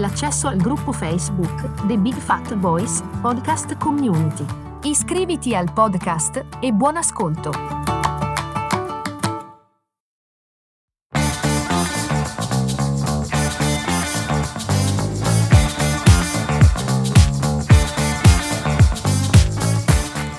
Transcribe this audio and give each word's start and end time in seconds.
l'accesso 0.00 0.48
al 0.48 0.56
gruppo 0.56 0.92
Facebook 0.92 1.86
The 1.86 1.98
Big 1.98 2.14
Fat 2.14 2.56
Voice 2.56 3.02
Podcast 3.20 3.76
Community. 3.76 4.46
Iscriviti 4.84 5.54
al 5.54 5.70
podcast 5.74 6.42
e 6.58 6.72
buon 6.72 6.96
ascolto! 6.96 7.52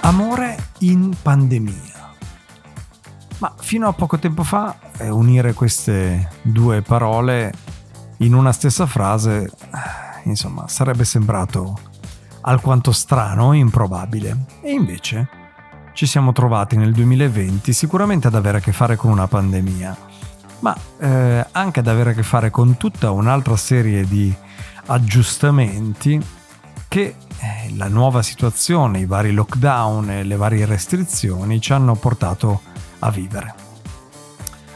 Amore 0.01 0.57
in 0.79 1.13
pandemia. 1.21 2.15
Ma 3.37 3.53
fino 3.59 3.87
a 3.87 3.93
poco 3.93 4.17
tempo 4.17 4.41
fa 4.41 4.75
eh, 4.97 5.09
unire 5.09 5.53
queste 5.53 6.29
due 6.41 6.81
parole 6.81 7.69
in 8.21 8.33
una 8.33 8.51
stessa 8.51 8.85
frase, 8.85 9.43
eh, 9.43 9.49
insomma, 10.23 10.67
sarebbe 10.67 11.05
sembrato 11.05 11.77
alquanto 12.41 12.91
strano 12.91 13.53
e 13.53 13.57
improbabile. 13.57 14.45
E 14.61 14.71
invece 14.71 15.27
ci 15.93 16.05
siamo 16.05 16.31
trovati 16.31 16.77
nel 16.77 16.93
2020 16.93 17.73
sicuramente 17.73 18.27
ad 18.27 18.35
avere 18.35 18.57
a 18.59 18.61
che 18.61 18.71
fare 18.71 18.95
con 18.95 19.11
una 19.11 19.27
pandemia, 19.27 19.97
ma 20.59 20.75
eh, 20.99 21.45
anche 21.51 21.79
ad 21.79 21.87
avere 21.87 22.11
a 22.11 22.13
che 22.13 22.23
fare 22.23 22.49
con 22.49 22.77
tutta 22.77 23.11
un'altra 23.11 23.57
serie 23.57 24.05
di 24.05 24.33
aggiustamenti 24.85 26.23
che 26.87 27.15
eh, 27.39 27.75
la 27.75 27.87
nuova 27.87 28.21
situazione, 28.21 28.99
i 28.99 29.05
vari 29.05 29.31
lockdown 29.31 30.09
e 30.11 30.23
le 30.23 30.35
varie 30.35 30.65
restrizioni 30.65 31.59
ci 31.59 31.73
hanno 31.73 31.95
portato 31.95 32.61
a 32.99 33.09
vivere. 33.09 33.55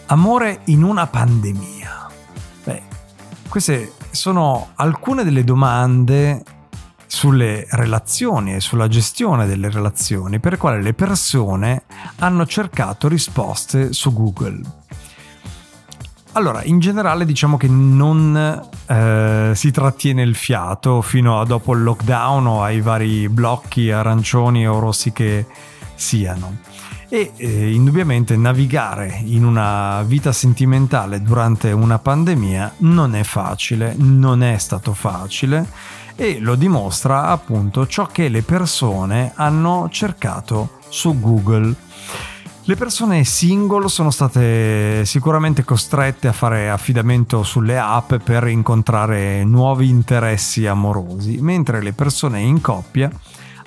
Amore 0.07 0.61
in 0.66 0.83
una 0.83 1.07
pandemia. 1.07 1.74
Queste 3.55 3.93
sono 4.11 4.71
alcune 4.75 5.23
delle 5.23 5.45
domande 5.45 6.43
sulle 7.05 7.65
relazioni 7.69 8.53
e 8.53 8.59
sulla 8.59 8.89
gestione 8.89 9.47
delle 9.47 9.69
relazioni 9.69 10.41
per 10.41 10.51
le 10.51 10.57
quali 10.57 10.83
le 10.83 10.93
persone 10.93 11.83
hanno 12.17 12.45
cercato 12.45 13.07
risposte 13.07 13.93
su 13.93 14.11
Google. 14.11 14.59
Allora, 16.33 16.65
in 16.65 16.79
generale 16.79 17.23
diciamo 17.23 17.55
che 17.55 17.69
non 17.69 18.61
eh, 18.87 19.51
si 19.55 19.71
trattiene 19.71 20.21
il 20.21 20.35
fiato 20.35 21.01
fino 21.01 21.39
a 21.39 21.45
dopo 21.45 21.73
il 21.75 21.83
lockdown 21.83 22.47
o 22.47 22.61
ai 22.61 22.81
vari 22.81 23.29
blocchi 23.29 23.89
arancioni 23.89 24.67
o 24.67 24.79
rossi 24.79 25.13
che 25.13 25.45
siano 25.95 26.57
e 27.09 27.31
eh, 27.35 27.73
indubbiamente 27.73 28.35
navigare 28.35 29.21
in 29.23 29.45
una 29.45 30.03
vita 30.03 30.31
sentimentale 30.31 31.21
durante 31.21 31.71
una 31.71 31.99
pandemia 31.99 32.75
non 32.77 33.15
è 33.15 33.23
facile, 33.23 33.93
non 33.97 34.43
è 34.43 34.57
stato 34.57 34.93
facile 34.93 35.67
e 36.16 36.39
lo 36.39 36.55
dimostra 36.55 37.27
appunto 37.27 37.88
ciò 37.88 38.07
che 38.07 38.29
le 38.29 38.41
persone 38.41 39.33
hanno 39.35 39.88
cercato 39.91 40.79
su 40.89 41.19
Google. 41.19 41.73
Le 42.67 42.75
persone 42.75 43.23
single 43.25 43.88
sono 43.89 44.09
state 44.09 45.06
sicuramente 45.06 45.63
costrette 45.63 46.27
a 46.27 46.33
fare 46.33 46.72
affidamento 46.72 47.44
sulle 47.44 47.77
app 47.77 48.16
per 48.16 48.47
incontrare 48.47 49.44
nuovi 49.44 49.88
interessi 49.88 50.66
amorosi, 50.66 51.38
mentre 51.41 51.79
le 51.83 51.94
persone 51.94 52.39
in 52.39 52.62
coppia 52.62 53.12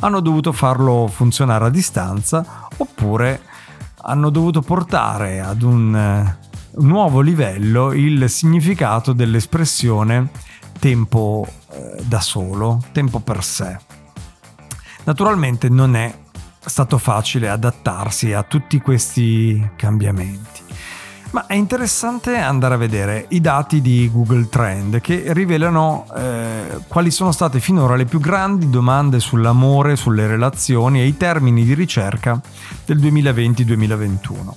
hanno 0.00 0.20
dovuto 0.20 0.53
farlo 0.53 1.09
funzionare 1.09 1.66
a 1.66 1.70
distanza 1.70 2.69
oppure 2.76 3.41
hanno 4.03 4.31
dovuto 4.31 4.60
portare 4.62 5.41
ad 5.41 5.62
un 5.62 5.94
eh, 5.94 6.38
nuovo 6.81 7.20
livello 7.20 7.92
il 7.92 8.28
significato 8.31 9.12
dell'espressione 9.12 10.31
tempo 10.78 11.47
eh, 11.72 12.03
da 12.04 12.20
solo, 12.20 12.82
tempo 12.92 13.19
per 13.20 13.42
sé. 13.42 13.76
Naturalmente 15.04 15.69
non 15.69 15.97
è 15.97 16.16
stato 16.60 16.98
facile 16.98 17.48
adattarsi 17.48 18.32
a 18.32 18.42
tutti 18.42 18.80
questi 18.80 19.70
cambiamenti. 19.76 20.68
Ma 21.31 21.44
è 21.47 21.55
interessante 21.55 22.39
andare 22.39 22.75
a 22.75 22.78
vedere 22.78 23.27
i 23.28 23.43
dati 23.43 23.83
di 23.83 24.11
Google 24.11 24.49
Trend 24.49 25.03
che 25.03 25.25
rivelano 25.34 26.06
eh, 26.16 26.78
quali 26.89 27.11
sono 27.11 27.33
state 27.33 27.61
finora 27.61 27.97
le 27.97 28.06
più 28.06 28.19
grandi 28.19 28.71
domande 28.71 29.21
sull'amore, 29.21 29.94
sulle 29.94 30.27
relazioni 30.27 31.00
e 31.00 31.06
i 31.06 31.19
termini 31.19 31.65
di 31.65 31.75
ricerca 31.75 32.41
del 32.87 32.99
2020-2021. 32.99 34.53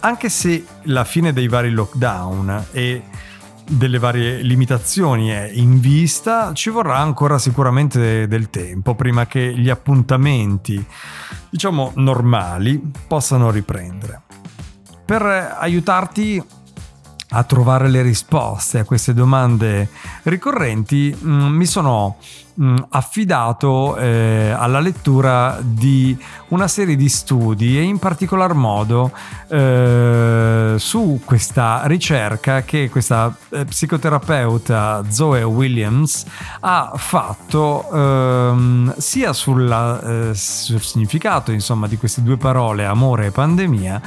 Anche 0.00 0.28
se 0.28 0.64
la 0.84 1.04
fine 1.04 1.32
dei 1.32 1.46
vari 1.46 1.70
lockdown 1.70 2.66
e 2.72 3.02
delle 3.64 3.98
varie 3.98 4.42
limitazioni 4.42 5.28
è 5.28 5.48
in 5.52 5.78
vista, 5.78 6.52
ci 6.52 6.70
vorrà 6.70 6.98
ancora 6.98 7.38
sicuramente 7.38 8.26
del 8.26 8.50
tempo 8.50 8.96
prima 8.96 9.26
che 9.26 9.54
gli 9.56 9.70
appuntamenti, 9.70 10.84
diciamo 11.48 11.92
normali, 11.94 12.82
possano 13.06 13.52
riprendere 13.52 14.22
per 15.10 15.56
aiutarti 15.58 16.40
a 17.30 17.42
trovare 17.42 17.88
le 17.88 18.00
risposte 18.00 18.78
a 18.78 18.84
queste 18.84 19.12
domande 19.12 19.88
ricorrenti 20.22 21.12
mm, 21.20 21.46
mi 21.46 21.66
sono 21.66 22.16
mm, 22.60 22.76
affidato 22.90 23.96
eh, 23.96 24.54
alla 24.56 24.78
lettura 24.78 25.58
di 25.60 26.16
una 26.50 26.68
serie 26.68 26.94
di 26.94 27.08
studi 27.08 27.76
e 27.76 27.82
in 27.82 27.98
particolar 27.98 28.54
modo 28.54 29.10
eh, 29.48 30.74
su 30.78 31.20
questa 31.24 31.82
ricerca 31.86 32.62
che 32.62 32.88
questa 32.88 33.34
eh, 33.48 33.64
psicoterapeuta 33.64 35.02
Zoe 35.08 35.42
Williams 35.42 36.24
ha 36.60 36.92
fatto 36.94 37.90
ehm, 37.92 38.94
sia 38.96 39.32
sulla, 39.32 40.00
eh, 40.02 40.34
sul 40.34 40.80
significato 40.80 41.50
insomma 41.50 41.88
di 41.88 41.96
queste 41.96 42.22
due 42.22 42.36
parole 42.36 42.84
amore 42.84 43.26
e 43.26 43.30
pandemia 43.32 44.02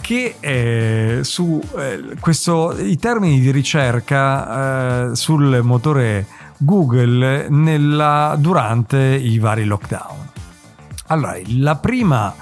che 0.00 0.36
eh, 0.40 1.20
su 1.22 1.60
eh, 1.76 2.16
questo, 2.18 2.74
i 2.78 2.96
termini 2.96 3.40
di 3.40 3.50
ricerca 3.50 5.10
eh, 5.10 5.14
sul 5.14 5.60
motore 5.62 6.26
Google 6.56 7.48
nella, 7.48 8.34
durante 8.38 8.98
i 8.98 9.38
vari 9.38 9.64
lockdown. 9.64 10.28
Allora, 11.06 11.36
la 11.46 11.76
prima, 11.76 12.34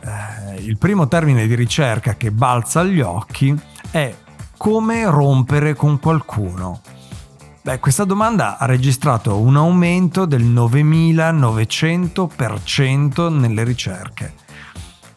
eh, 0.00 0.56
il 0.60 0.78
primo 0.78 1.06
termine 1.08 1.46
di 1.46 1.54
ricerca 1.54 2.14
che 2.14 2.30
balza 2.30 2.80
agli 2.80 3.00
occhi 3.00 3.54
è 3.90 4.14
come 4.56 5.04
rompere 5.06 5.74
con 5.74 6.00
qualcuno. 6.00 6.80
Beh, 7.62 7.80
questa 7.80 8.04
domanda 8.04 8.56
ha 8.58 8.66
registrato 8.66 9.38
un 9.38 9.56
aumento 9.56 10.26
del 10.26 10.44
9900% 10.44 13.34
nelle 13.34 13.64
ricerche 13.64 14.42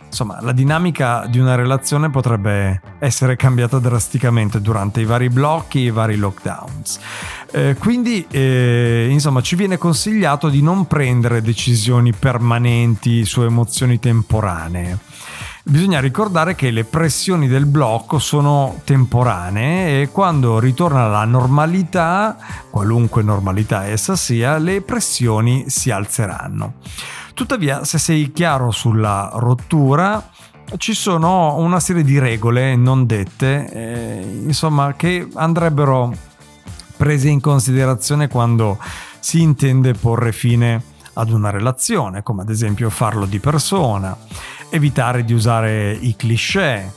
insomma, 0.08 0.40
la 0.42 0.52
dinamica 0.52 1.26
di 1.30 1.40
una 1.40 1.56
relazione 1.56 2.10
potrebbe 2.10 2.82
essere 3.00 3.36
cambiata 3.36 3.80
drasticamente 3.80 4.60
durante 4.62 5.02
i 5.02 5.06
vari 5.06 5.30
blocchi, 5.30 5.80
i 5.80 5.92
vari 5.92 6.16
lockdowns. 6.16 7.00
Eh, 7.52 7.76
quindi, 7.78 8.26
eh, 8.30 9.08
insomma, 9.10 9.42
ci 9.42 9.56
viene 9.56 9.78
consigliato 9.78 10.50
di 10.50 10.62
non 10.62 10.88
prendere 10.88 11.42
decisioni 11.42 12.14
permanenti 12.14 13.26
su 13.26 13.42
emozioni 13.42 14.00
temporanee. 14.00 14.98
Bisogna 15.70 16.00
ricordare 16.00 16.56
che 16.56 16.72
le 16.72 16.86
pressioni 16.86 17.50
del 17.50 17.66
blocco 17.66 18.20
sono 18.20 18.80
temporanee 18.86 20.02
e 20.02 20.10
quando 20.10 20.60
ritorna 20.60 21.08
la 21.08 21.26
normalità, 21.26 22.38
qualunque 22.70 23.22
normalità 23.22 23.86
essa 23.86 24.16
sia, 24.16 24.58
le 24.60 24.82
pressioni 24.82 25.66
si 25.68 25.92
alzeranno. 25.92 26.76
Tuttavia, 27.34 27.84
se 27.84 27.98
sei 27.98 28.32
chiaro 28.32 28.72
sulla 28.72 29.30
rottura, 29.34 30.30
ci 30.78 30.94
sono 30.94 31.58
una 31.58 31.82
serie 31.82 32.04
di 32.04 32.18
regole 32.18 32.78
non 32.78 33.06
dette, 33.06 33.70
eh, 33.70 34.42
insomma, 34.46 34.94
che 34.94 35.28
andrebbero 35.34 36.14
prese 36.96 37.28
in 37.28 37.42
considerazione 37.42 38.30
quando 38.30 38.80
si 39.20 39.42
intende 39.42 39.92
porre 39.92 40.32
fine 40.32 40.96
ad 41.18 41.32
una 41.32 41.50
relazione, 41.50 42.24
come 42.24 42.44
ad 42.44 42.50
esempio 42.50 42.90
farlo 42.90 43.26
di 43.26 43.40
persona, 43.40 44.16
evitare 44.70 45.26
di 45.26 45.34
usare 45.34 45.92
i 45.92 46.16
cliché, 46.16 46.92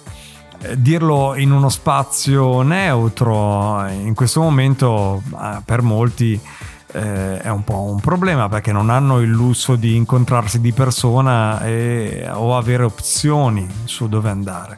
eh, 0.61 0.81
dirlo 0.81 1.35
in 1.37 1.51
uno 1.51 1.71
spazio 1.71 2.61
neutro 2.63 3.87
in 3.89 4.15
questo 4.15 4.43
momento 4.43 5.23
eh, 5.33 5.63
per 5.65 5.81
molti 5.81 6.39
eh, 6.93 7.41
è 7.41 7.49
un 7.49 7.65
po' 7.65 7.83
un 7.83 8.01
problema 8.01 8.49
perché 8.49 8.73
non 8.73 8.91
hanno 8.91 9.21
il 9.21 9.31
lusso 9.31 9.77
di 9.77 9.97
incontrarsi 9.97 10.61
di 10.61 10.73
persona 10.73 11.63
e, 11.63 12.29
o 12.33 12.57
avere 12.57 12.83
opzioni 12.83 13.67
su 13.85 14.09
dove 14.09 14.29
andare. 14.29 14.77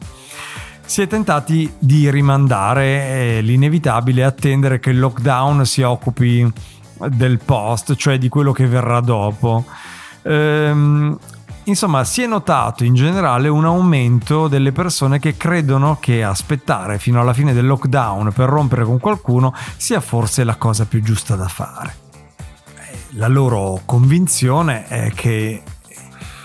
Si 0.84 1.00
è 1.00 1.06
tentati 1.06 1.72
di 1.78 2.10
rimandare 2.10 3.40
l'inevitabile 3.40 4.20
e 4.20 4.24
attendere 4.24 4.78
che 4.78 4.90
il 4.90 4.98
lockdown 4.98 5.64
si 5.64 5.80
occupi 5.82 6.52
del 7.08 7.38
post, 7.38 7.94
cioè 7.96 8.18
di 8.18 8.28
quello 8.28 8.52
che 8.52 8.66
verrà 8.66 9.00
dopo. 9.00 9.64
Ehm, 10.22 11.18
insomma, 11.64 12.04
si 12.04 12.22
è 12.22 12.26
notato 12.26 12.84
in 12.84 12.94
generale 12.94 13.48
un 13.48 13.64
aumento 13.64 14.48
delle 14.48 14.72
persone 14.72 15.18
che 15.18 15.36
credono 15.36 15.98
che 16.00 16.22
aspettare 16.22 16.98
fino 16.98 17.20
alla 17.20 17.32
fine 17.32 17.52
del 17.52 17.66
lockdown 17.66 18.32
per 18.32 18.48
rompere 18.48 18.84
con 18.84 18.98
qualcuno 18.98 19.54
sia 19.76 20.00
forse 20.00 20.44
la 20.44 20.56
cosa 20.56 20.86
più 20.86 21.02
giusta 21.02 21.36
da 21.36 21.48
fare. 21.48 21.96
La 23.16 23.28
loro 23.28 23.82
convinzione 23.84 24.86
è 24.86 25.12
che 25.14 25.62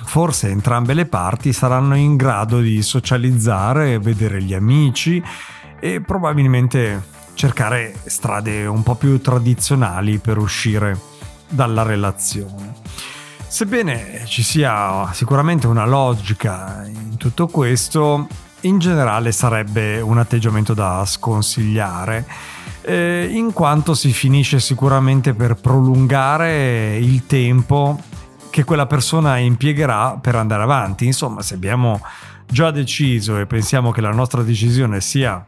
forse 0.04 0.50
entrambe 0.50 0.94
le 0.94 1.06
parti 1.06 1.54
saranno 1.54 1.96
in 1.96 2.16
grado 2.16 2.60
di 2.60 2.82
socializzare, 2.82 4.00
vedere 4.00 4.42
gli 4.42 4.54
amici 4.54 5.22
e 5.80 6.02
probabilmente 6.02 7.16
cercare 7.38 7.94
strade 8.06 8.66
un 8.66 8.82
po' 8.82 8.96
più 8.96 9.22
tradizionali 9.22 10.18
per 10.18 10.40
uscire 10.40 11.00
dalla 11.48 11.84
relazione. 11.84 12.74
Sebbene 13.48 14.24
ci 14.26 14.42
sia 14.42 15.10
sicuramente 15.14 15.68
una 15.68 15.86
logica 15.86 16.84
in 16.86 17.16
tutto 17.16 17.48
questo, 17.48 18.28
in 18.62 18.80
generale 18.80 19.32
sarebbe 19.32 20.02
un 20.02 20.18
atteggiamento 20.18 20.74
da 20.74 21.06
sconsigliare, 21.06 22.26
eh, 22.82 23.30
in 23.32 23.54
quanto 23.54 23.94
si 23.94 24.12
finisce 24.12 24.60
sicuramente 24.60 25.36
per 25.36 25.56
prolungare 25.56 26.98
il 26.98 27.28
tempo 27.28 28.02
che 28.50 28.64
quella 28.64 28.88
persona 28.88 29.38
impiegherà 29.38 30.18
per 30.20 30.36
andare 30.36 30.64
avanti. 30.64 31.06
Insomma, 31.06 31.44
se 31.44 31.54
abbiamo 31.54 32.02
già 32.48 32.72
deciso 32.72 33.38
e 33.38 33.46
pensiamo 33.46 33.92
che 33.92 34.02
la 34.02 34.12
nostra 34.12 34.42
decisione 34.42 35.02
sia 35.02 35.46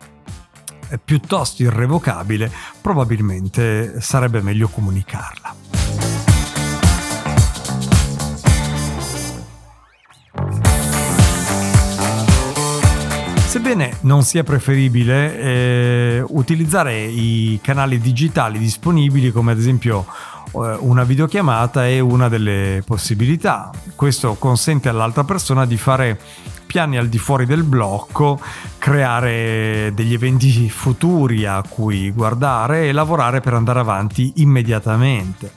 piuttosto 0.97 1.62
irrevocabile, 1.63 2.51
probabilmente 2.81 4.01
sarebbe 4.01 4.41
meglio 4.41 4.68
comunicarla. 4.68 5.58
Sebbene 13.50 13.98
non 14.01 14.22
sia 14.22 14.44
preferibile 14.44 15.40
eh, 15.40 16.24
utilizzare 16.28 17.01
i 17.01 17.60
canali 17.63 17.98
digitali 17.98 18.60
disponibili 18.60 19.31
come 19.31 19.54
ad 19.54 19.57
esempio 19.57 20.06
eh, 20.54 20.78
una 20.81 21.04
videochiamata 21.04 21.88
è 21.88 21.98
una 21.98 22.30
delle 22.30 22.84
possibilità. 22.86 23.72
Questo 23.96 24.36
consente 24.36 24.88
all'altra 24.88 25.24
persona 25.24 25.66
di 25.66 25.78
fare 25.78 26.19
piani 26.68 27.00
al 27.00 27.07
di 27.07 27.18
fuori 27.18 27.48
del 27.48 27.63
blocco, 27.63 28.40
creare 28.78 29.94
degli 29.95 30.13
eventi 30.13 30.69
futuri 30.69 31.48
a 31.48 31.63
cui 31.68 32.12
guardare 32.12 32.88
e 32.88 32.92
lavorare 32.92 33.40
per 33.40 33.56
andare 33.56 33.80
avanti 33.80 34.34
immediatamente. 34.36 35.54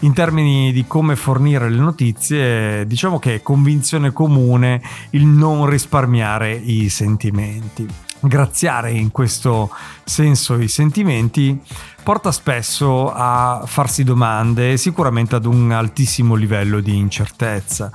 In 0.00 0.12
termini 0.12 0.72
di 0.72 0.84
come 0.86 1.16
fornire 1.16 1.70
le 1.70 1.78
notizie, 1.78 2.86
diciamo 2.86 3.18
che 3.18 3.36
è 3.36 3.42
convinzione 3.42 4.12
comune 4.12 4.82
il 5.10 5.24
non 5.24 5.66
risparmiare 5.66 6.52
i 6.52 6.88
sentimenti. 6.90 7.86
Graziare 8.20 8.90
in 8.90 9.10
questo 9.10 9.70
senso 10.04 10.58
i 10.58 10.68
sentimenti 10.68 11.58
porta 12.02 12.30
spesso 12.30 13.10
a 13.12 13.62
farsi 13.66 14.04
domande 14.04 14.76
sicuramente 14.76 15.34
ad 15.34 15.44
un 15.44 15.70
altissimo 15.72 16.34
livello 16.34 16.80
di 16.80 16.96
incertezza 16.96 17.90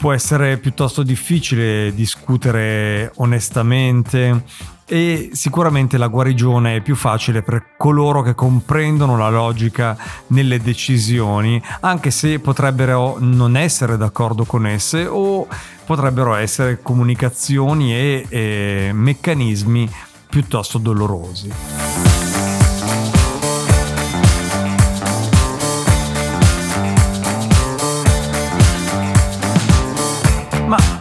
può 0.00 0.14
essere 0.14 0.56
piuttosto 0.56 1.02
difficile 1.02 1.92
discutere 1.94 3.12
onestamente 3.16 4.44
e 4.92 5.30
sicuramente 5.34 5.96
la 5.98 6.08
guarigione 6.08 6.74
è 6.74 6.80
più 6.80 6.96
facile 6.96 7.42
per 7.42 7.76
coloro 7.76 8.22
che 8.22 8.34
comprendono 8.34 9.16
la 9.16 9.28
logica 9.28 9.96
nelle 10.28 10.60
decisioni, 10.60 11.62
anche 11.82 12.10
se 12.10 12.40
potrebbero 12.40 13.16
non 13.20 13.56
essere 13.56 13.96
d'accordo 13.96 14.44
con 14.44 14.66
esse 14.66 15.06
o 15.06 15.46
potrebbero 15.84 16.34
essere 16.34 16.82
comunicazioni 16.82 17.94
e, 17.94 18.26
e 18.28 18.90
meccanismi 18.92 19.88
piuttosto 20.28 20.78
dolorosi. 20.78 22.19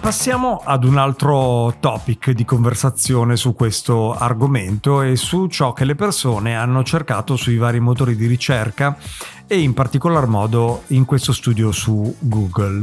Passiamo 0.09 0.59
ad 0.65 0.85
un 0.85 0.97
altro 0.97 1.75
topic 1.79 2.31
di 2.31 2.43
conversazione 2.43 3.35
su 3.35 3.53
questo 3.53 4.15
argomento 4.15 5.03
e 5.03 5.15
su 5.15 5.45
ciò 5.45 5.71
che 5.71 5.85
le 5.85 5.93
persone 5.93 6.55
hanno 6.55 6.83
cercato 6.83 7.35
sui 7.35 7.57
vari 7.57 7.79
motori 7.79 8.15
di 8.15 8.25
ricerca 8.25 8.97
e 9.45 9.59
in 9.59 9.75
particolar 9.75 10.25
modo 10.25 10.81
in 10.87 11.05
questo 11.05 11.31
studio 11.31 11.71
su 11.71 12.15
Google. 12.17 12.81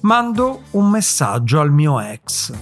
Mando 0.00 0.62
un 0.72 0.90
messaggio 0.90 1.60
al 1.60 1.70
mio 1.70 2.00
ex. 2.00 2.52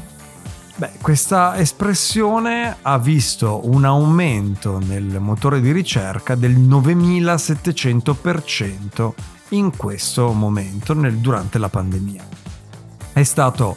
Beh, 0.76 0.98
questa 1.00 1.56
espressione 1.56 2.76
ha 2.82 2.98
visto 2.98 3.62
un 3.64 3.86
aumento 3.86 4.78
nel 4.78 5.20
motore 5.20 5.62
di 5.62 5.72
ricerca 5.72 6.34
del 6.34 6.58
9700% 6.58 9.12
in 9.48 9.74
questo 9.74 10.32
momento, 10.32 10.92
nel, 10.92 11.16
durante 11.16 11.56
la 11.56 11.70
pandemia 11.70 12.31
è 13.12 13.22
stato 13.22 13.76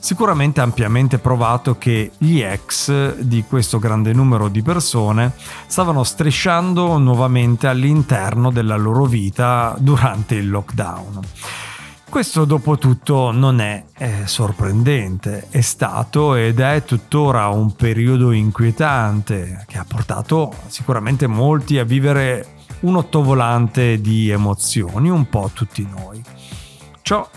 sicuramente 0.00 0.60
ampiamente 0.60 1.18
provato 1.18 1.76
che 1.76 2.12
gli 2.16 2.40
ex 2.40 3.16
di 3.16 3.44
questo 3.46 3.78
grande 3.78 4.12
numero 4.12 4.48
di 4.48 4.62
persone 4.62 5.32
stavano 5.66 6.02
strisciando 6.02 6.98
nuovamente 6.98 7.66
all'interno 7.66 8.50
della 8.50 8.76
loro 8.76 9.04
vita 9.04 9.76
durante 9.78 10.36
il 10.36 10.48
lockdown. 10.48 11.20
Questo 12.08 12.44
dopo 12.44 12.76
tutto 12.76 13.30
non 13.30 13.60
è, 13.60 13.84
è, 13.92 14.22
sorprendente, 14.24 15.46
è 15.48 15.60
stato 15.60 16.34
ed 16.34 16.58
è 16.58 16.82
tuttora 16.82 17.46
un 17.48 17.72
periodo 17.76 18.32
inquietante 18.32 19.64
che 19.68 19.78
ha 19.78 19.84
portato 19.86 20.52
sicuramente 20.66 21.28
molti 21.28 21.78
a 21.78 21.84
vivere 21.84 22.56
un 22.80 22.96
ottovolante 22.96 24.00
di 24.00 24.28
emozioni, 24.28 25.08
un 25.08 25.28
po' 25.28 25.50
tutti 25.54 25.86
noi. 25.88 26.20
Ciò 27.02 27.28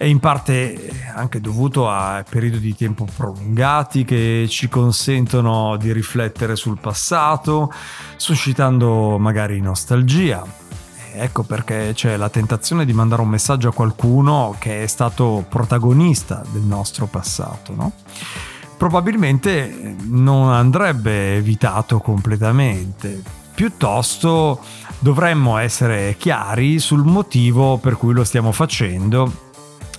è 0.00 0.06
in 0.06 0.18
parte 0.18 0.90
anche 1.14 1.42
dovuto 1.42 1.86
a 1.86 2.24
periodi 2.26 2.58
di 2.58 2.74
tempo 2.74 3.06
prolungati 3.14 4.06
che 4.06 4.46
ci 4.48 4.66
consentono 4.66 5.76
di 5.76 5.92
riflettere 5.92 6.56
sul 6.56 6.78
passato, 6.80 7.70
suscitando 8.16 9.18
magari 9.18 9.60
nostalgia. 9.60 10.42
Ecco 11.12 11.42
perché 11.42 11.90
c'è 11.92 12.16
la 12.16 12.30
tentazione 12.30 12.86
di 12.86 12.94
mandare 12.94 13.20
un 13.20 13.28
messaggio 13.28 13.68
a 13.68 13.74
qualcuno 13.74 14.56
che 14.58 14.84
è 14.84 14.86
stato 14.86 15.44
protagonista 15.46 16.42
del 16.50 16.62
nostro 16.62 17.04
passato, 17.04 17.74
no? 17.74 17.92
Probabilmente 18.78 19.96
non 20.04 20.50
andrebbe 20.50 21.34
evitato 21.34 21.98
completamente, 21.98 23.22
piuttosto 23.54 24.60
dovremmo 24.98 25.58
essere 25.58 26.16
chiari 26.16 26.78
sul 26.78 27.04
motivo 27.04 27.76
per 27.76 27.98
cui 27.98 28.14
lo 28.14 28.24
stiamo 28.24 28.50
facendo 28.50 29.48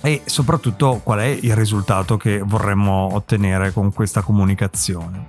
e 0.02 0.22
soprattutto 0.24 1.00
qual 1.02 1.20
è 1.20 1.26
il 1.26 1.54
risultato 1.54 2.16
che 2.16 2.40
vorremmo 2.40 3.14
ottenere 3.14 3.72
con 3.72 3.92
questa 3.92 4.20
comunicazione. 4.20 5.24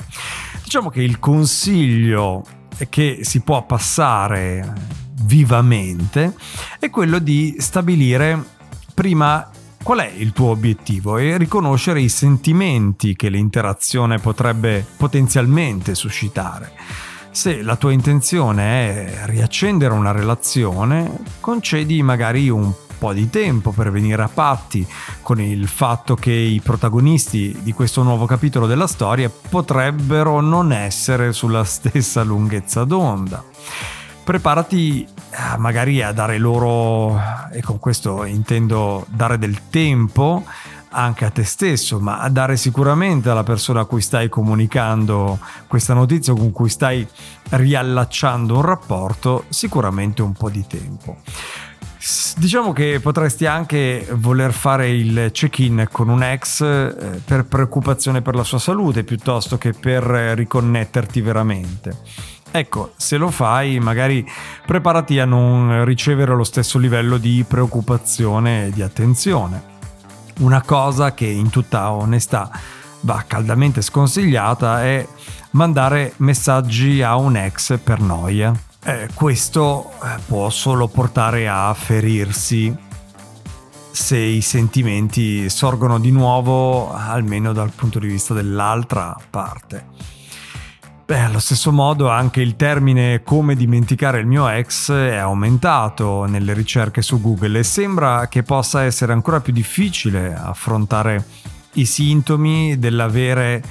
Diciamo 0.63 0.89
che 0.89 1.01
il 1.01 1.19
consiglio 1.19 2.43
che 2.89 3.19
si 3.21 3.41
può 3.41 3.65
passare 3.65 4.73
vivamente 5.23 6.35
è 6.79 6.89
quello 6.89 7.19
di 7.19 7.55
stabilire 7.59 8.43
prima 8.93 9.49
qual 9.83 9.99
è 9.99 10.11
il 10.15 10.31
tuo 10.31 10.49
obiettivo 10.49 11.17
e 11.17 11.37
riconoscere 11.37 12.01
i 12.01 12.09
sentimenti 12.09 13.15
che 13.15 13.29
l'interazione 13.29 14.17
potrebbe 14.17 14.85
potenzialmente 14.97 15.93
suscitare. 15.93 16.71
Se 17.31 17.61
la 17.61 17.75
tua 17.75 17.91
intenzione 17.91 18.63
è 18.63 19.25
riaccendere 19.25 19.93
una 19.93 20.11
relazione, 20.11 21.19
concedi 21.39 22.01
magari 22.01 22.47
un 22.47 22.71
po' 23.03 23.11
di 23.11 23.29
tempo 23.29 23.71
per 23.71 23.91
venire 23.91 24.23
a 24.23 24.29
patti 24.29 24.87
con 25.21 25.41
il 25.41 25.67
fatto 25.67 26.15
che 26.15 26.31
i 26.31 26.61
protagonisti 26.63 27.59
di 27.61 27.73
questo 27.73 28.01
nuovo 28.01 28.25
capitolo 28.25 28.65
della 28.65 28.87
storia 28.87 29.29
potrebbero 29.29 30.39
non 30.39 30.71
essere 30.71 31.33
sulla 31.33 31.65
stessa 31.65 32.23
lunghezza 32.23 32.85
d'onda. 32.85 33.43
Preparati 34.23 35.03
eh, 35.03 35.57
magari 35.57 36.01
a 36.01 36.13
dare 36.13 36.37
loro, 36.37 37.19
e 37.51 37.61
con 37.61 37.77
questo 37.77 38.23
intendo 38.23 39.05
dare 39.09 39.37
del 39.37 39.67
tempo, 39.69 40.45
anche 40.87 41.25
a 41.25 41.29
te 41.29 41.43
stesso, 41.43 41.99
ma 41.99 42.19
a 42.19 42.29
dare 42.29 42.55
sicuramente 42.55 43.29
alla 43.29 43.43
persona 43.43 43.81
a 43.81 43.85
cui 43.85 43.99
stai 43.99 44.29
comunicando 44.29 45.39
questa 45.67 45.93
notizia 45.93 46.33
con 46.33 46.53
cui 46.53 46.69
stai 46.69 47.05
riallacciando 47.49 48.55
un 48.55 48.61
rapporto 48.61 49.43
sicuramente 49.49 50.21
un 50.21 50.31
po' 50.31 50.49
di 50.49 50.65
tempo. 50.65 51.17
Diciamo 52.35 52.73
che 52.73 52.99
potresti 53.01 53.45
anche 53.45 54.05
voler 54.11 54.51
fare 54.51 54.89
il 54.89 55.29
check-in 55.31 55.87
con 55.89 56.09
un 56.09 56.21
ex 56.21 56.61
eh, 56.61 57.21
per 57.23 57.45
preoccupazione 57.45 58.21
per 58.21 58.35
la 58.35 58.43
sua 58.43 58.59
salute 58.59 59.05
piuttosto 59.05 59.57
che 59.57 59.71
per 59.71 60.03
riconnetterti 60.03 61.21
veramente. 61.21 61.97
Ecco, 62.51 62.91
se 62.97 63.15
lo 63.15 63.31
fai, 63.31 63.79
magari 63.79 64.29
preparati 64.65 65.17
a 65.19 65.25
non 65.25 65.85
ricevere 65.85 66.35
lo 66.35 66.43
stesso 66.43 66.77
livello 66.77 67.17
di 67.17 67.45
preoccupazione 67.47 68.67
e 68.67 68.71
di 68.71 68.81
attenzione. 68.81 69.71
Una 70.39 70.61
cosa 70.61 71.13
che 71.13 71.25
in 71.25 71.49
tutta 71.49 71.91
onestà 71.93 72.51
va 73.01 73.23
caldamente 73.25 73.81
sconsigliata 73.81 74.83
è 74.83 75.07
mandare 75.51 76.13
messaggi 76.17 77.01
a 77.01 77.15
un 77.15 77.37
ex 77.37 77.79
per 77.81 78.01
noia. 78.01 78.53
Eh, 78.85 79.07
questo 79.13 79.91
eh, 80.03 80.19
può 80.27 80.49
solo 80.49 80.89
portare 80.89 81.47
a 81.47 81.73
ferirsi 81.73 82.75
se 83.91 84.17
i 84.17 84.41
sentimenti 84.41 85.49
sorgono 85.49 85.99
di 85.99 86.11
nuovo, 86.11 86.93
almeno 86.93 87.53
dal 87.53 87.71
punto 87.71 87.99
di 87.99 88.07
vista 88.07 88.33
dell'altra 88.33 89.15
parte. 89.29 89.85
Beh, 91.05 91.19
allo 91.19 91.39
stesso 91.39 91.71
modo 91.71 92.09
anche 92.09 92.41
il 92.41 92.57
termine 92.57 93.23
come 93.23 93.55
dimenticare 93.55 94.19
il 94.19 94.25
mio 94.25 94.49
ex 94.49 94.91
è 94.91 95.15
aumentato 95.15 96.25
nelle 96.25 96.53
ricerche 96.53 97.01
su 97.01 97.21
Google 97.21 97.59
e 97.59 97.63
sembra 97.63 98.27
che 98.27 98.43
possa 98.43 98.83
essere 98.83 99.13
ancora 99.13 99.39
più 99.39 99.53
difficile 99.53 100.33
affrontare 100.33 101.25
i 101.73 101.85
sintomi 101.85 102.77
dell'avere 102.79 103.63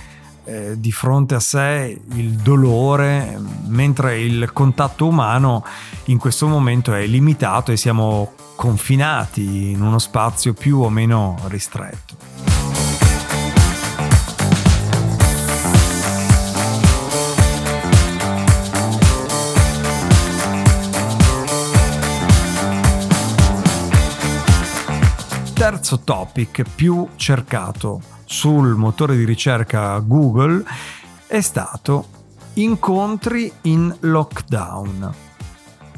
eh, 0.45 0.81
di 0.81 0.93
fronte 0.93 1.35
a 1.35 1.41
sé 1.41 2.01
il 2.15 2.31
dolore, 2.33 3.41
mentre 3.67 4.21
il 4.21 4.53
contatto 4.53 5.07
umano 5.07 5.65
in 6.07 6.19
questo 6.19 6.47
momento 6.47 6.93
è 6.95 7.07
limitato 7.07 7.73
e 7.73 7.77
siamo 7.77 8.33
confinati 8.57 9.71
in 9.71 9.83
uno 9.83 9.99
spazio 9.99 10.53
più 10.53 10.81
o 10.81 10.89
meno 10.89 11.37
ristretto. 11.49 12.33
terzo 25.55 26.01
topic 26.01 26.65
più 26.75 27.07
cercato 27.15 28.22
sul 28.33 28.77
motore 28.77 29.15
di 29.15 29.25
ricerca 29.25 29.99
Google 29.99 30.65
è 31.27 31.43
stato 31.43 32.07
incontri 32.55 33.53
in 33.63 33.95
lockdown. 34.01 35.15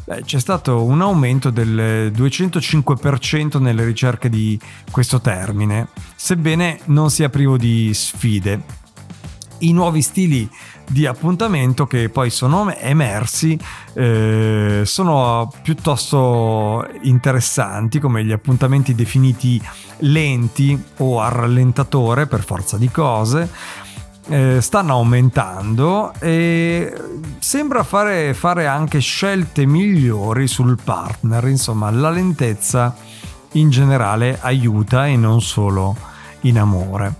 Beh, 0.05 0.23
c'è 0.23 0.41
stato 0.41 0.83
un 0.83 1.01
aumento 1.01 1.51
del 1.51 2.11
205% 2.13 3.61
nelle 3.61 3.85
ricerche 3.85 4.29
di 4.29 4.59
questo 4.91 5.21
termine, 5.21 5.89
sebbene 6.17 6.81
non 6.87 7.09
sia 7.09 7.29
privo 7.29 7.57
di 7.57 7.95
sfide. 7.95 8.83
I 9.59 9.73
nuovi 9.73 10.03
stili 10.03 10.49
di 10.89 11.07
appuntamento 11.07 11.87
che 11.87 12.09
poi 12.09 12.31
sono 12.31 12.75
emersi 12.75 13.59
eh, 13.95 14.83
sono 14.85 15.51
piuttosto 15.63 16.87
interessanti 17.03 17.99
come 18.01 18.25
gli 18.25 18.33
appuntamenti 18.33 18.95
definiti 18.95 19.61
lenti 20.01 20.83
o 20.99 21.21
a 21.21 21.29
rallentatore 21.29 22.27
per 22.27 22.45
forza 22.45 22.77
di 22.77 22.91
cose 22.91 23.49
eh, 24.29 24.61
stanno 24.61 24.95
aumentando 24.95 26.13
e 26.19 26.93
sembra 27.39 27.83
fare, 27.83 28.33
fare 28.35 28.67
anche 28.67 28.99
scelte 29.01 29.67
migliori 29.67 30.47
sul 30.47 30.79
partner. 30.83 31.47
Insomma 31.49 31.91
la 31.91 32.11
lentezza 32.11 32.95
in 33.53 33.71
generale 33.71 34.39
aiuta 34.41 35.07
e 35.07 35.17
non 35.17 35.41
solo 35.41 35.97
in 36.43 36.59
amore. 36.59 37.15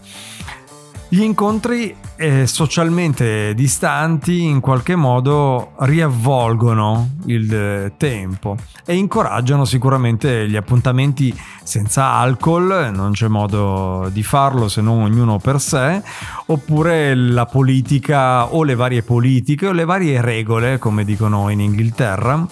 Gli 1.09 1.21
incontri 1.21 1.95
eh, 2.17 2.47
socialmente 2.47 3.55
distanti 3.55 4.45
in 4.45 4.61
qualche 4.61 4.97
modo 4.97 5.73
riavvolgono 5.81 7.11
il 7.27 7.53
eh, 7.53 7.93
tempo 7.97 8.57
e 8.85 8.95
incoraggiano 8.95 9.65
sicuramente 9.65 10.49
gli 10.49 10.57
appuntamenti 10.57 11.35
senza 11.63 12.13
alcol, 12.13 12.91
non 12.93 13.13
c'è 13.13 13.29
modo 13.29 14.09
di 14.13 14.23
farlo 14.23 14.69
se 14.69 14.81
non 14.81 15.03
ognuno 15.03 15.39
per 15.39 15.61
sé, 15.61 16.03
oppure 16.47 17.15
la 17.15 17.47
politica 17.47 18.55
o 18.55 18.63
le 18.63 18.75
varie 18.75 19.03
politiche 19.03 19.69
o 19.69 19.73
le 19.73 19.85
varie 19.85 20.21
regole, 20.21 20.79
come 20.79 21.05
dicono 21.05 21.49
in 21.49 21.61
Inghilterra, 21.61 22.47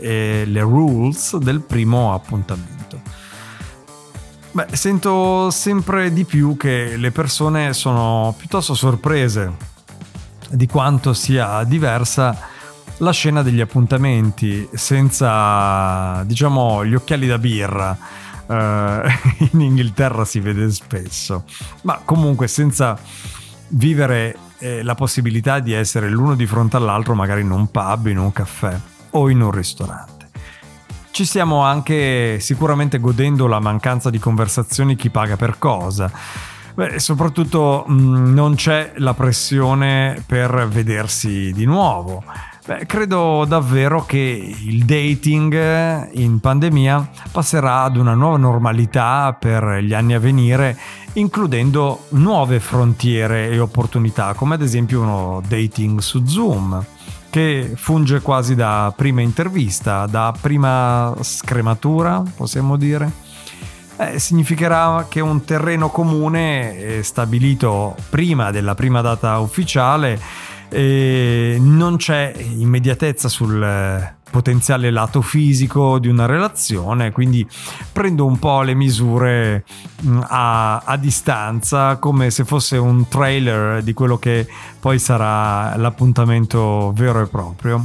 le 0.00 0.60
rules 0.60 1.36
del 1.36 1.60
primo 1.60 2.12
appuntamento. 2.12 2.75
Beh, 4.56 4.68
sento 4.74 5.50
sempre 5.50 6.10
di 6.14 6.24
più 6.24 6.56
che 6.56 6.96
le 6.96 7.10
persone 7.10 7.74
sono 7.74 8.34
piuttosto 8.38 8.72
sorprese 8.72 9.52
di 10.48 10.66
quanto 10.66 11.12
sia 11.12 11.62
diversa 11.64 12.34
la 12.96 13.10
scena 13.10 13.42
degli 13.42 13.60
appuntamenti 13.60 14.66
senza, 14.72 16.22
diciamo, 16.24 16.86
gli 16.86 16.94
occhiali 16.94 17.26
da 17.26 17.36
birra. 17.36 17.98
Uh, 18.46 19.44
in 19.52 19.60
Inghilterra 19.60 20.24
si 20.24 20.40
vede 20.40 20.70
spesso, 20.70 21.44
ma 21.82 22.00
comunque 22.02 22.48
senza 22.48 22.98
vivere 23.68 24.38
eh, 24.56 24.82
la 24.82 24.94
possibilità 24.94 25.58
di 25.58 25.74
essere 25.74 26.08
l'uno 26.08 26.34
di 26.34 26.46
fronte 26.46 26.78
all'altro, 26.78 27.14
magari 27.14 27.42
in 27.42 27.50
un 27.50 27.70
pub, 27.70 28.06
in 28.06 28.16
un 28.16 28.32
caffè 28.32 28.74
o 29.10 29.28
in 29.28 29.42
un 29.42 29.50
ristorante. 29.50 30.15
Ci 31.16 31.24
stiamo 31.24 31.62
anche 31.62 32.40
sicuramente 32.40 33.00
godendo 33.00 33.46
la 33.46 33.58
mancanza 33.58 34.10
di 34.10 34.18
conversazioni 34.18 34.96
chi 34.96 35.08
paga 35.08 35.36
per 35.36 35.56
cosa. 35.56 36.12
Beh, 36.74 36.98
soprattutto 36.98 37.84
mh, 37.86 37.94
mm, 37.94 38.34
non 38.34 38.54
c'è 38.54 38.92
la 38.96 39.14
pressione 39.14 40.22
per 40.26 40.68
vedersi 40.68 41.54
di 41.54 41.64
nuovo. 41.64 42.22
Beh, 42.66 42.84
credo 42.84 43.46
davvero 43.48 44.04
che 44.04 44.18
il 44.18 44.84
dating 44.84 46.10
in 46.18 46.38
pandemia 46.38 47.08
passerà 47.32 47.84
ad 47.84 47.96
una 47.96 48.12
nuova 48.12 48.36
normalità 48.36 49.34
per 49.40 49.78
gli 49.82 49.94
anni 49.94 50.12
a 50.12 50.18
venire, 50.18 50.76
includendo 51.14 52.08
nuove 52.10 52.60
frontiere 52.60 53.48
e 53.48 53.58
opportunità, 53.58 54.34
come 54.34 54.56
ad 54.56 54.60
esempio 54.60 55.00
uno 55.00 55.42
dating 55.48 55.98
su 56.00 56.26
Zoom 56.26 56.84
che 57.30 57.72
funge 57.76 58.20
quasi 58.20 58.54
da 58.54 58.92
prima 58.96 59.20
intervista, 59.20 60.06
da 60.06 60.34
prima 60.40 61.14
scrematura, 61.20 62.22
possiamo 62.34 62.76
dire. 62.76 63.24
Eh, 63.98 64.18
significherà 64.18 65.06
che 65.08 65.20
un 65.20 65.44
terreno 65.44 65.88
comune 65.88 66.98
è 66.98 67.02
stabilito 67.02 67.96
prima 68.10 68.50
della 68.50 68.74
prima 68.74 69.00
data 69.00 69.38
ufficiale 69.38 70.20
e 70.68 71.56
non 71.58 71.96
c'è 71.96 72.34
immediatezza 72.36 73.28
sul 73.28 74.14
potenziale 74.30 74.90
lato 74.90 75.22
fisico 75.22 75.98
di 75.98 76.08
una 76.08 76.26
relazione, 76.26 77.12
quindi 77.12 77.46
prendo 77.92 78.26
un 78.26 78.38
po' 78.38 78.62
le 78.62 78.74
misure 78.74 79.64
mm, 80.04 80.20
a, 80.28 80.78
a 80.78 80.96
distanza 80.96 81.96
come 81.96 82.30
se 82.30 82.44
fosse 82.44 82.76
un 82.76 83.08
trailer 83.08 83.82
di 83.82 83.92
quello 83.94 84.18
che 84.18 84.46
poi 84.80 84.98
sarà 84.98 85.76
l'appuntamento 85.76 86.92
vero 86.94 87.22
e 87.22 87.26
proprio. 87.26 87.84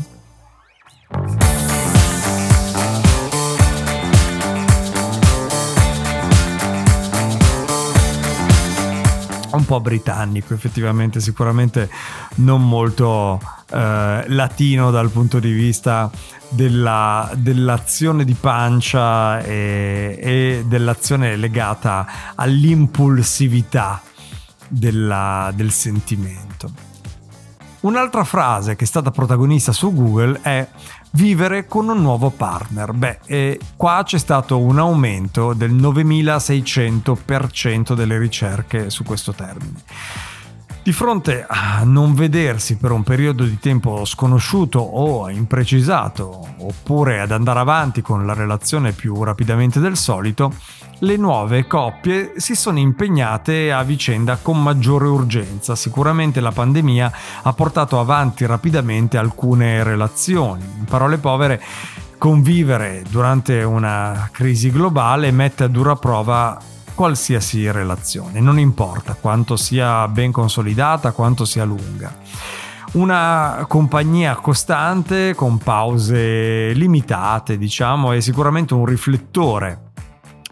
Un 9.57 9.65
po' 9.65 9.79
britannico, 9.79 10.53
effettivamente, 10.53 11.19
sicuramente 11.19 11.89
non 12.35 12.67
molto 12.67 13.39
eh, 13.69 14.23
latino 14.27 14.91
dal 14.91 15.09
punto 15.09 15.39
di 15.39 15.51
vista 15.51 16.09
della, 16.49 17.29
dell'azione 17.35 18.25
di 18.25 18.33
pancia 18.33 19.39
e, 19.41 20.17
e, 20.21 20.63
dell'azione 20.67 21.35
legata 21.35 22.33
all'impulsività 22.35 24.01
della, 24.67 25.51
del 25.53 25.71
sentimento. 25.71 26.89
Un'altra 27.81 28.23
frase 28.23 28.75
che 28.75 28.83
è 28.83 28.87
stata 28.87 29.09
protagonista 29.09 29.71
su 29.71 29.93
Google 29.93 30.39
è 30.41 30.67
vivere 31.11 31.67
con 31.67 31.89
un 31.89 32.01
nuovo 32.01 32.29
partner. 32.29 32.93
Beh, 32.93 33.19
e 33.25 33.59
qua 33.75 34.03
c'è 34.05 34.17
stato 34.17 34.57
un 34.59 34.79
aumento 34.79 35.51
del 35.53 35.73
9600% 35.73 37.93
delle 37.93 38.17
ricerche 38.17 38.89
su 38.89 39.03
questo 39.03 39.33
termine. 39.33 39.83
Di 40.83 40.93
fronte 40.93 41.45
a 41.47 41.83
non 41.83 42.15
vedersi 42.15 42.75
per 42.75 42.89
un 42.89 43.03
periodo 43.03 43.43
di 43.43 43.59
tempo 43.59 44.03
sconosciuto 44.03 44.79
o 44.79 45.29
imprecisato, 45.29 46.55
oppure 46.57 47.19
ad 47.19 47.31
andare 47.31 47.59
avanti 47.59 48.01
con 48.01 48.25
la 48.25 48.33
relazione 48.33 48.91
più 48.91 49.23
rapidamente 49.23 49.79
del 49.79 49.95
solito, 49.95 50.51
le 51.01 51.17
nuove 51.17 51.67
coppie 51.67 52.33
si 52.37 52.55
sono 52.55 52.79
impegnate 52.79 53.71
a 53.71 53.83
vicenda 53.83 54.39
con 54.41 54.59
maggiore 54.59 55.05
urgenza. 55.05 55.75
Sicuramente 55.75 56.41
la 56.41 56.51
pandemia 56.51 57.11
ha 57.43 57.53
portato 57.53 57.99
avanti 57.99 58.47
rapidamente 58.47 59.19
alcune 59.19 59.83
relazioni. 59.83 60.63
In 60.79 60.85
parole 60.85 61.19
povere, 61.19 61.61
convivere 62.17 63.03
durante 63.07 63.61
una 63.61 64.29
crisi 64.31 64.71
globale 64.71 65.29
mette 65.29 65.65
a 65.65 65.67
dura 65.67 65.95
prova 65.95 66.59
qualsiasi 66.93 67.69
relazione, 67.71 68.39
non 68.39 68.59
importa 68.59 69.15
quanto 69.19 69.55
sia 69.55 70.07
ben 70.07 70.31
consolidata, 70.31 71.11
quanto 71.11 71.45
sia 71.45 71.63
lunga. 71.63 72.15
Una 72.93 73.65
compagnia 73.67 74.35
costante 74.35 75.33
con 75.33 75.57
pause 75.57 76.73
limitate, 76.73 77.57
diciamo, 77.57 78.11
è 78.11 78.19
sicuramente 78.19 78.73
un 78.73 78.85
riflettore 78.85 79.90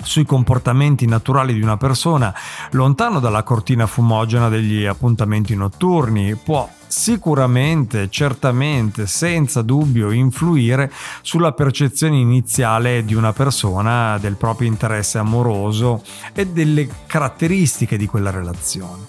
sui 0.02 0.26
comportamenti 0.26 1.06
naturali 1.06 1.54
di 1.54 1.62
una 1.62 1.78
persona 1.78 2.34
lontano 2.72 3.20
dalla 3.20 3.44
cortina 3.44 3.86
fumogena 3.88 4.50
degli 4.50 4.86
appuntamenti 4.86 5.56
notturni 5.56 6.36
può 6.36 6.70
sicuramente, 6.90 8.10
certamente, 8.10 9.06
senza 9.06 9.62
dubbio 9.62 10.12
influire 10.12 10.92
sulla 11.22 11.52
percezione 11.52 12.18
iniziale 12.18 13.06
di 13.06 13.14
una 13.14 13.32
persona 13.32 14.18
del 14.18 14.36
proprio 14.36 14.68
interesse 14.68 15.20
amoroso 15.20 16.04
e 16.34 16.48
delle 16.48 16.90
caratteristiche 17.06 17.96
di 17.96 18.08
quella 18.08 18.32
relazione. 18.32 19.04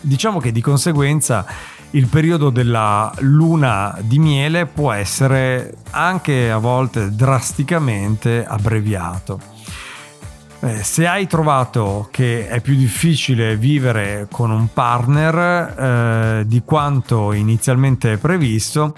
Diciamo 0.00 0.40
che 0.40 0.50
di 0.52 0.60
conseguenza 0.60 1.46
il 1.90 2.06
periodo 2.06 2.48
della 2.48 3.12
luna 3.18 3.96
di 4.00 4.18
miele 4.18 4.64
può 4.64 4.92
essere 4.92 5.74
anche 5.90 6.50
a 6.50 6.56
volte 6.56 7.14
drasticamente 7.14 8.44
abbreviato. 8.46 9.61
Eh, 10.64 10.84
se 10.84 11.08
hai 11.08 11.26
trovato 11.26 12.06
che 12.12 12.46
è 12.46 12.60
più 12.60 12.76
difficile 12.76 13.56
vivere 13.56 14.28
con 14.30 14.52
un 14.52 14.68
partner 14.72 16.38
eh, 16.38 16.46
di 16.46 16.62
quanto 16.64 17.32
inizialmente 17.32 18.16
previsto, 18.16 18.94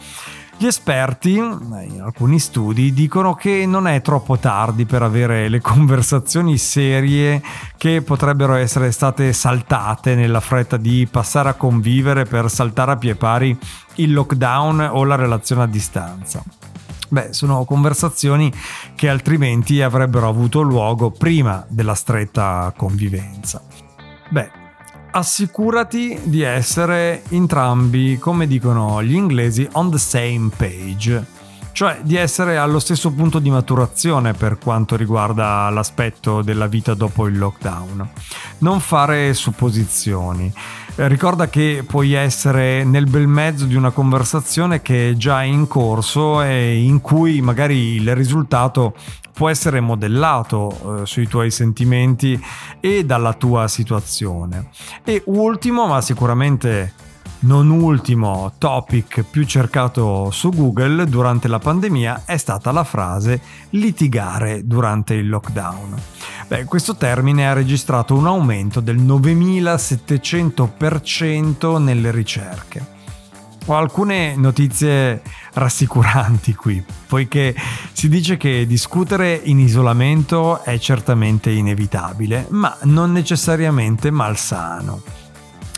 gli 0.59 0.66
esperti, 0.66 1.37
in 1.37 2.00
alcuni 2.04 2.38
studi, 2.38 2.92
dicono 2.92 3.35
che 3.35 3.64
non 3.64 3.88
è 3.88 4.02
troppo 4.02 4.37
tardi 4.37 4.85
per 4.85 5.00
avere 5.00 5.49
le 5.49 5.62
conversazioni 5.62 6.59
serie 6.59 7.42
che 7.78 8.02
potrebbero 8.02 8.56
essere 8.56 8.92
state 8.92 9.33
saltate 9.33 10.14
nella 10.14 10.40
fretta 10.40 10.76
di 10.76 11.09
passare 11.11 11.49
a 11.49 11.54
convivere 11.54 12.25
per 12.25 12.50
saltare 12.50 12.92
a 12.92 12.97
pie 12.97 13.14
pari 13.14 13.59
il 13.94 14.12
lockdown 14.12 14.90
o 14.92 15.02
la 15.04 15.16
relazione 15.16 15.62
a 15.62 15.66
distanza. 15.66 16.42
Beh, 17.14 17.33
sono 17.33 17.64
conversazioni 17.64 18.52
che 18.97 19.09
altrimenti 19.09 19.80
avrebbero 19.80 20.28
avuto 20.28 20.62
luogo 20.62 21.12
prima 21.12 21.64
della 21.68 21.94
stretta 21.94 22.75
convivenza. 22.76 23.62
Beh, 24.30 24.50
assicurati 25.12 26.18
di 26.25 26.42
essere 26.42 27.23
entrambi, 27.28 28.18
come 28.18 28.49
dicono 28.49 29.00
gli 29.00 29.14
inglesi, 29.14 29.68
on 29.75 29.92
the 29.92 29.99
same 29.99 30.50
page, 30.56 31.25
cioè 31.74 31.98
di 32.02 32.14
essere 32.14 32.56
allo 32.56 32.78
stesso 32.78 33.10
punto 33.10 33.40
di 33.40 33.50
maturazione 33.50 34.32
per 34.32 34.58
quanto 34.58 34.94
riguarda 34.94 35.68
l'aspetto 35.70 36.40
della 36.40 36.68
vita 36.68 36.94
dopo 36.94 37.26
il 37.26 37.36
lockdown. 37.36 38.08
Non 38.58 38.78
fare 38.78 39.34
supposizioni 39.34 40.52
eh, 40.96 41.08
ricorda 41.08 41.48
che 41.48 41.82
puoi 41.84 42.12
essere 42.12 42.84
nel 42.84 43.08
bel 43.08 43.26
mezzo 43.26 43.64
di 43.64 43.74
una 43.74 43.90
conversazione 43.90 44.82
che 44.82 45.10
è 45.10 45.12
già 45.14 45.42
in 45.42 45.66
corso 45.66 46.40
e 46.40 46.76
in 46.76 47.00
cui 47.00 47.40
magari 47.40 47.94
il 47.94 48.14
risultato 48.14 48.94
può 49.32 49.48
essere 49.48 49.80
modellato 49.80 51.00
eh, 51.02 51.06
sui 51.06 51.26
tuoi 51.26 51.50
sentimenti 51.50 52.40
e 52.78 53.04
dalla 53.04 53.32
tua 53.32 53.66
situazione. 53.66 54.68
E 55.02 55.22
ultimo, 55.26 55.88
ma 55.88 56.00
sicuramente 56.00 56.92
non 57.44 57.70
ultimo 57.70 58.52
topic 58.58 59.22
più 59.22 59.44
cercato 59.44 60.30
su 60.30 60.50
Google 60.50 61.06
durante 61.06 61.48
la 61.48 61.58
pandemia 61.58 62.24
è 62.24 62.36
stata 62.36 62.70
la 62.72 62.85
frase 62.85 63.40
litigare 63.70 64.66
durante 64.66 65.14
il 65.14 65.26
lockdown. 65.28 65.96
Beh, 66.48 66.64
questo 66.64 66.96
termine 66.96 67.48
ha 67.48 67.52
registrato 67.52 68.14
un 68.14 68.26
aumento 68.26 68.80
del 68.80 68.96
9700% 68.96 71.83
nelle 71.83 72.11
ricerche. 72.11 72.92
Ho 73.66 73.76
alcune 73.76 74.37
notizie 74.37 75.22
rassicuranti 75.54 76.54
qui, 76.54 76.85
poiché 77.07 77.54
si 77.92 78.11
dice 78.11 78.37
che 78.37 78.66
discutere 78.66 79.40
in 79.42 79.59
isolamento 79.59 80.62
è 80.62 80.78
certamente 80.78 81.50
inevitabile, 81.50 82.48
ma 82.50 82.76
non 82.83 83.12
necessariamente 83.12 84.11
malsano. 84.11 85.23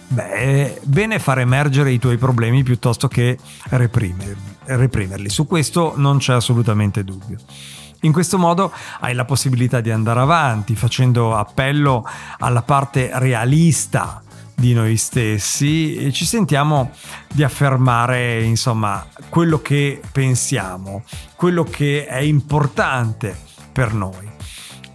Beh, 0.08 0.80
bene 0.84 1.18
far 1.18 1.40
emergere 1.40 1.90
i 1.90 1.98
tuoi 1.98 2.16
problemi 2.16 2.62
piuttosto 2.62 3.08
che 3.08 3.38
reprimerli. 3.70 4.54
reprimerli. 4.64 5.28
Su 5.28 5.46
questo 5.46 5.94
non 5.96 6.18
c'è 6.18 6.34
assolutamente 6.34 7.04
dubbio. 7.04 7.38
In 8.00 8.12
questo 8.12 8.38
modo 8.38 8.72
hai 9.00 9.14
la 9.14 9.24
possibilità 9.24 9.80
di 9.80 9.90
andare 9.90 10.20
avanti 10.20 10.76
facendo 10.76 11.34
appello 11.36 12.06
alla 12.38 12.62
parte 12.62 13.10
realista 13.14 14.22
di 14.54 14.72
noi 14.72 14.96
stessi 14.96 15.96
e 15.96 16.12
ci 16.12 16.24
sentiamo 16.24 16.92
di 17.32 17.42
affermare 17.42 18.42
insomma 18.42 19.06
quello 19.28 19.60
che 19.60 20.00
pensiamo, 20.12 21.02
quello 21.34 21.64
che 21.64 22.06
è 22.06 22.20
importante 22.20 23.36
per 23.72 23.92
noi 23.92 24.35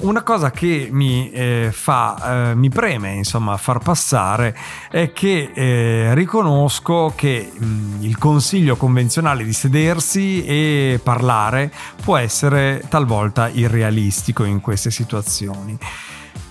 una 0.01 0.23
cosa 0.23 0.51
che 0.51 0.89
mi 0.91 1.31
eh, 1.31 1.69
fa, 1.71 2.51
eh, 2.51 2.55
mi 2.55 2.69
preme 2.69 3.13
insomma 3.13 3.57
far 3.57 3.79
passare 3.79 4.55
è 4.89 5.11
che 5.11 5.51
eh, 5.53 6.13
riconosco 6.15 7.13
che 7.15 7.51
mh, 7.53 7.65
mm, 7.65 8.03
il 8.03 8.17
consiglio 8.17 8.75
convenzionale 8.75 9.43
di 9.43 9.53
sedersi 9.53 10.43
e 10.45 10.99
parlare 11.03 11.71
può 12.03 12.17
essere 12.17 12.83
talvolta 12.89 13.49
irrealistico 13.49 14.43
in 14.43 14.61
queste 14.61 14.91
situazioni. 14.91 15.77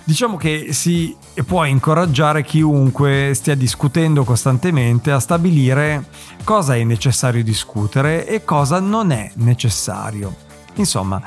Diciamo 0.03 0.35
che 0.35 0.73
si 0.73 1.15
può 1.45 1.63
incoraggiare 1.63 2.43
chiunque 2.43 3.31
stia 3.33 3.55
discutendo 3.55 4.23
costantemente 4.23 5.11
a 5.11 5.19
stabilire 5.19 6.05
cosa 6.43 6.75
è 6.75 6.83
necessario 6.83 7.43
discutere 7.43 8.25
e 8.27 8.43
cosa 8.43 8.79
non 8.79 9.11
è 9.11 9.31
necessario. 9.35 10.35
Insomma, 10.75 11.21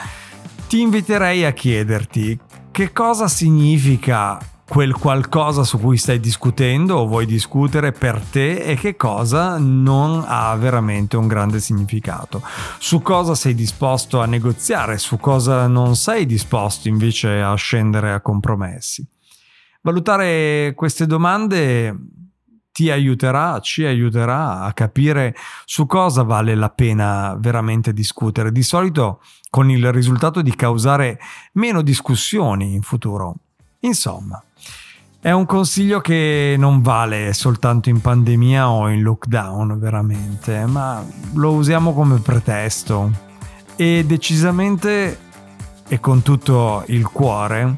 ti 0.66 0.80
inviterei 0.80 1.44
a 1.44 1.52
chiederti 1.52 2.38
che 2.70 2.92
cosa 2.92 3.28
significa 3.28 4.38
quel 4.66 4.94
qualcosa 4.94 5.62
su 5.62 5.78
cui 5.78 5.98
stai 5.98 6.18
discutendo 6.18 6.96
o 6.96 7.06
vuoi 7.06 7.26
discutere 7.26 7.92
per 7.92 8.20
te 8.20 8.56
e 8.56 8.74
che 8.76 8.96
cosa 8.96 9.58
non 9.58 10.24
ha 10.26 10.54
veramente 10.56 11.16
un 11.16 11.28
grande 11.28 11.60
significato. 11.60 12.42
Su 12.78 13.02
cosa 13.02 13.34
sei 13.34 13.54
disposto 13.54 14.20
a 14.20 14.26
negoziare, 14.26 14.98
su 14.98 15.18
cosa 15.18 15.66
non 15.66 15.96
sei 15.96 16.26
disposto 16.26 16.88
invece 16.88 17.40
a 17.40 17.54
scendere 17.54 18.12
a 18.12 18.20
compromessi. 18.20 19.06
Valutare 19.82 20.72
queste 20.74 21.06
domande 21.06 21.94
ti 22.74 22.90
aiuterà, 22.90 23.60
ci 23.60 23.84
aiuterà 23.84 24.62
a 24.62 24.72
capire 24.72 25.32
su 25.64 25.86
cosa 25.86 26.24
vale 26.24 26.56
la 26.56 26.70
pena 26.70 27.36
veramente 27.38 27.92
discutere. 27.92 28.50
Di 28.50 28.64
solito 28.64 29.20
con 29.48 29.70
il 29.70 29.92
risultato 29.92 30.42
di 30.42 30.52
causare 30.56 31.20
meno 31.52 31.82
discussioni 31.82 32.74
in 32.74 32.82
futuro. 32.82 33.36
Insomma, 33.80 34.42
è 35.20 35.30
un 35.30 35.46
consiglio 35.46 36.00
che 36.00 36.56
non 36.58 36.82
vale 36.82 37.32
soltanto 37.32 37.90
in 37.90 38.00
pandemia 38.00 38.68
o 38.68 38.88
in 38.88 39.02
lockdown, 39.02 39.78
veramente, 39.78 40.66
ma 40.66 41.00
lo 41.34 41.52
usiamo 41.52 41.94
come 41.94 42.18
pretesto. 42.18 43.12
E 43.76 44.04
decisamente 44.04 45.18
e 45.86 46.00
con 46.00 46.22
tutto 46.22 46.82
il 46.88 47.06
cuore 47.06 47.72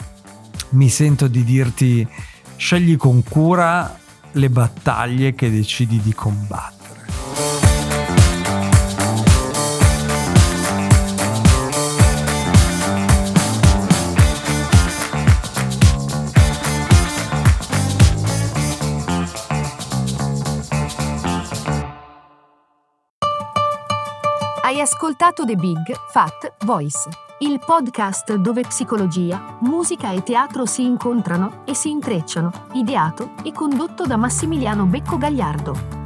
mi 0.70 0.88
sento 0.88 1.28
di 1.28 1.44
dirti 1.44 2.08
scegli 2.56 2.96
con 2.96 3.22
cura 3.22 4.04
le 4.36 4.50
battaglie 4.50 5.34
che 5.34 5.50
decidi 5.50 6.00
di 6.00 6.12
combattere. 6.12 6.74
Hai 24.62 24.80
ascoltato 24.80 25.44
The 25.44 25.56
Big 25.56 25.94
Fat 26.10 26.56
Voice 26.64 27.25
il 27.38 27.60
podcast 27.62 28.34
dove 28.36 28.62
psicologia, 28.62 29.58
musica 29.60 30.10
e 30.10 30.22
teatro 30.22 30.64
si 30.64 30.86
incontrano 30.86 31.64
e 31.66 31.74
si 31.74 31.90
intrecciano, 31.90 32.50
ideato 32.72 33.32
e 33.42 33.52
condotto 33.52 34.06
da 34.06 34.16
Massimiliano 34.16 34.86
Becco 34.86 35.18
Gagliardo. 35.18 36.05